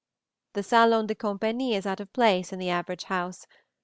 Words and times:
The 0.53 0.63
salon 0.63 1.05
de 1.05 1.13
compagnie 1.13 1.75
is 1.75 1.85
out 1.85 1.99
of 1.99 2.11
place 2.11 2.51
in 2.51 2.57
the 2.57 2.71
average 2.71 3.03
house. 3.03 3.45